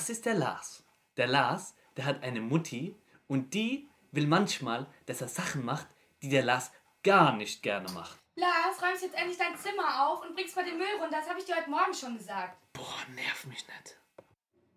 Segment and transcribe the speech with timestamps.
[0.00, 0.82] Das ist der Lars.
[1.18, 2.96] Der Lars, der hat eine Mutti
[3.28, 5.86] und die will manchmal, dass er Sachen macht,
[6.22, 8.18] die der Lars gar nicht gerne macht.
[8.34, 11.18] Lars, räumst jetzt endlich dein Zimmer auf und bringst mal den Müll runter.
[11.18, 12.56] Das habe ich dir heute Morgen schon gesagt.
[12.72, 14.00] Boah, nerv mich nicht.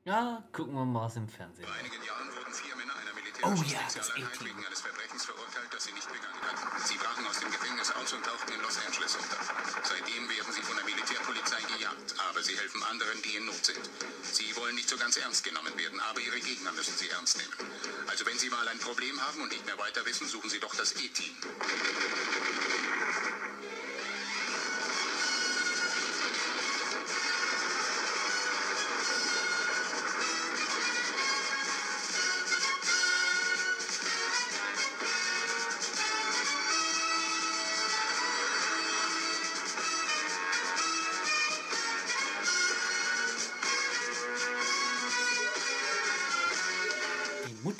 [0.03, 1.65] Ja, gucken wir mal was im Fernsehen.
[1.65, 2.22] Vor einigen Jahren
[3.45, 6.63] Oh ja, das wegen eines Verbrechens verurteilt, das sie nicht begangen hatten.
[6.87, 9.37] Sie brachen aus dem Gefängnis aus und tauchten in Los Angeles unter.
[9.83, 13.83] Seitdem werden sie von der Militärpolizei gejagt, aber sie helfen anderen, die in Not sind.
[14.31, 17.53] Sie wollen nicht so ganz ernst genommen werden, aber ihre Gegner müssen sie ernst nehmen.
[18.07, 20.73] Also wenn Sie mal ein Problem haben und nicht mehr weiter wissen, suchen Sie doch
[20.75, 21.35] das E-Team.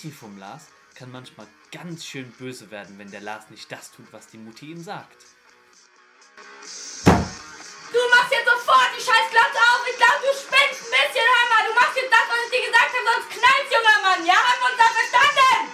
[0.03, 4.11] Mutti vom Lars kann manchmal ganz schön böse werden, wenn der Lars nicht das tut,
[4.11, 5.15] was die Mutti ihm sagt.
[6.65, 9.87] Du machst jetzt sofort die scheiß auf.
[9.89, 11.63] Ich glaube, du spinnst ein bisschen, Hammer.
[11.69, 14.25] Du machst jetzt das, was ich dir gesagt habe, sonst knallt's, junger Mann.
[14.25, 15.71] Ja, haben wir uns da verstanden?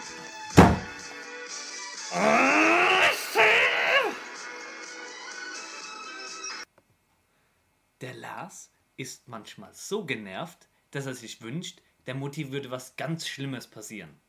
[8.02, 13.28] Der Lars ist manchmal so genervt, dass er sich wünscht, der Mutti würde was ganz
[13.28, 14.20] Schlimmes passieren.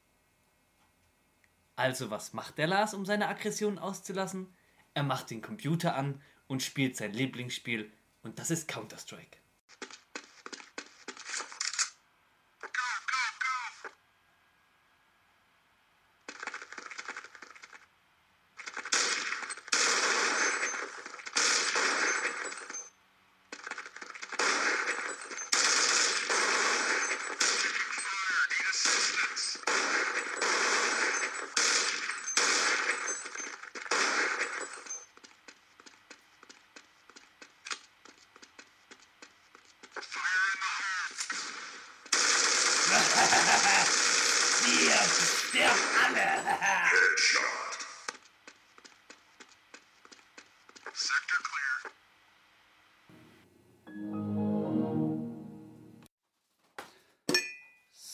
[1.80, 4.54] Also was macht der Lars, um seine Aggression auszulassen?
[4.92, 7.90] Er macht den Computer an und spielt sein Lieblingsspiel
[8.22, 9.38] und das ist Counter-Strike.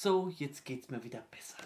[0.06, 1.56] So, jetzt geht's mir wieder besser.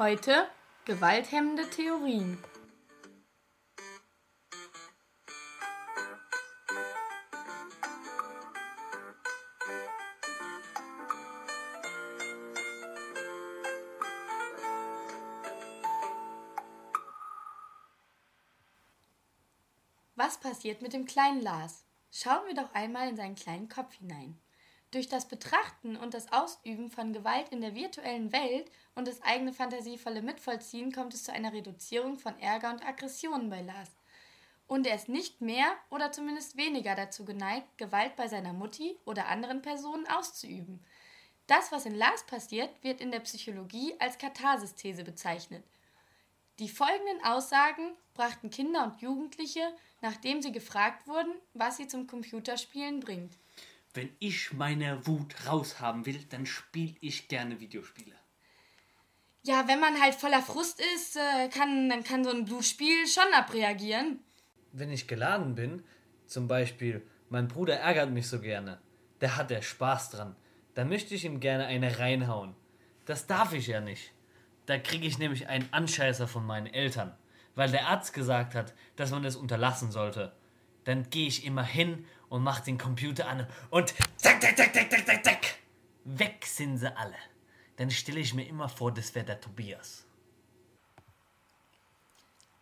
[0.00, 0.48] Heute
[0.86, 2.42] gewalthemmende Theorien.
[20.16, 21.84] Was passiert mit dem kleinen Lars?
[22.10, 24.40] Schauen wir doch einmal in seinen kleinen Kopf hinein.
[24.90, 29.52] Durch das Betrachten und das Ausüben von Gewalt in der virtuellen Welt und das eigene
[29.52, 33.90] fantasievolle Mitvollziehen kommt es zu einer Reduzierung von Ärger und Aggressionen bei Lars.
[34.66, 39.28] Und er ist nicht mehr oder zumindest weniger dazu geneigt, Gewalt bei seiner Mutti oder
[39.28, 40.84] anderen Personen auszuüben.
[41.46, 45.64] Das, was in Lars passiert, wird in der Psychologie als Katharsisthese bezeichnet.
[46.58, 53.00] Die folgenden Aussagen brachten Kinder und Jugendliche, nachdem sie gefragt wurden, was sie zum Computerspielen
[53.00, 53.36] bringt.
[53.92, 58.14] Wenn ich meine Wut raushaben will, dann spiele ich gerne Videospiele.
[59.42, 63.32] Ja, wenn man halt voller Frust ist, äh, kann, dann kann so ein Spiel schon
[63.34, 64.20] abreagieren.
[64.72, 65.82] Wenn ich geladen bin,
[66.26, 68.80] zum Beispiel, mein Bruder ärgert mich so gerne,
[69.20, 70.36] der hat der Spaß dran,
[70.74, 72.54] dann möchte ich ihm gerne eine reinhauen.
[73.06, 74.12] Das darf ich ja nicht.
[74.66, 77.16] Da kriege ich nämlich einen Anscheißer von meinen Eltern,
[77.56, 80.32] weil der Arzt gesagt hat, dass man es unterlassen sollte.
[80.84, 84.90] Dann gehe ich immer hin und mache den Computer an und zack, zack, zack, zack,
[84.90, 85.58] zack, zack, zack.
[86.04, 87.16] Weg sind sie alle.
[87.76, 90.06] Dann stelle ich mir immer vor, das wäre der Tobias.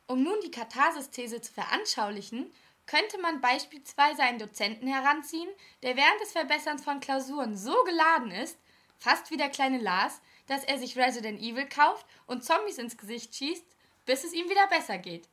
[0.08, 2.50] Um nun die Katharsisthese zu veranschaulichen,
[2.86, 5.48] könnte man beispielsweise einen Dozenten heranziehen,
[5.82, 8.58] der während des Verbesserns von Klausuren so geladen ist,
[8.98, 13.34] fast wie der kleine Lars, dass er sich Resident Evil kauft und Zombies ins Gesicht
[13.34, 13.66] schießt,
[14.06, 15.28] bis es ihm wieder besser geht.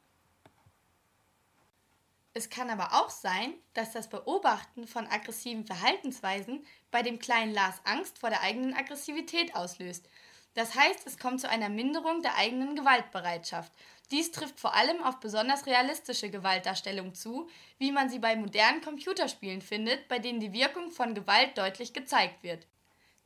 [2.38, 7.80] Es kann aber auch sein, dass das Beobachten von aggressiven Verhaltensweisen bei dem kleinen Lars
[7.86, 10.10] Angst vor der eigenen Aggressivität auslöst.
[10.54, 13.72] Das heißt, es kommt zu einer Minderung der eigenen Gewaltbereitschaft.
[14.12, 19.62] Dies trifft vor allem auf besonders realistische Gewaltdarstellung zu, wie man sie bei modernen Computerspielen
[19.62, 22.68] findet, bei denen die Wirkung von Gewalt deutlich gezeigt wird.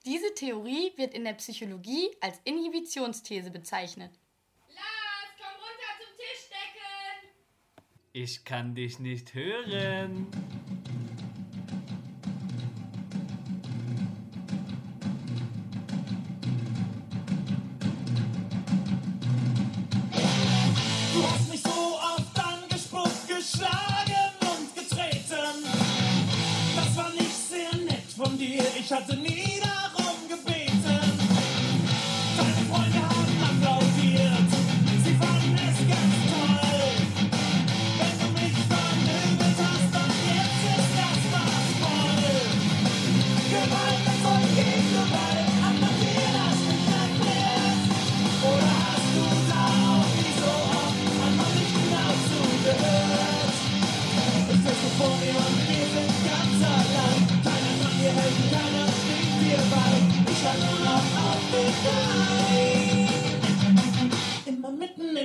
[0.06, 4.12] Diese Theorie wird in der Psychologie als Inhibitionsthese bezeichnet.
[4.68, 6.70] Lars, komm runter zum Tischdecken!
[8.12, 10.26] Ich kann dich nicht hören.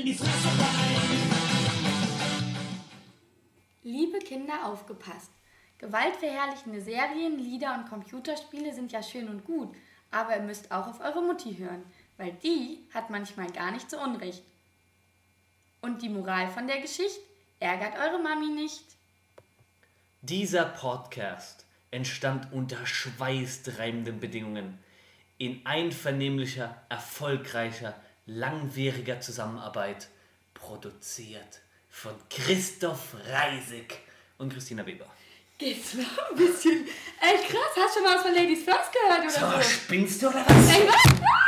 [0.04, 1.30] In die Fresse rein.
[3.82, 5.30] Liebe Kinder, aufgepasst!
[5.78, 9.74] Gewaltverherrlichende Serien, Lieder und Computerspiele sind ja schön und gut,
[10.10, 11.82] aber ihr müsst auch auf eure Mutti hören,
[12.16, 14.42] weil die hat manchmal gar nicht so Unrecht.
[15.80, 17.20] Und die Moral von der Geschichte?
[17.60, 18.84] Ärgert eure Mami nicht.
[20.22, 24.78] Dieser Podcast entstand unter schweißtreibenden Bedingungen
[25.38, 27.94] in einvernehmlicher, erfolgreicher,
[28.26, 30.08] langwieriger Zusammenarbeit,
[30.54, 31.60] produziert
[31.90, 34.00] von Christoph Reisig
[34.38, 35.06] und Christina Weber.
[35.58, 36.86] Geht's noch ein bisschen?
[37.20, 39.68] Ey, krass, hast du schon mal was von Ladies First gehört oder mal, so?
[39.70, 40.68] spinnst du oder was?
[40.68, 41.43] Ey, was?